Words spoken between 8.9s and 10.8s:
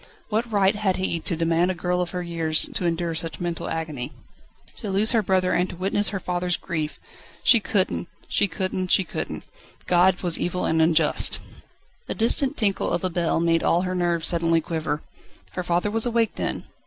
couldn't! God was evil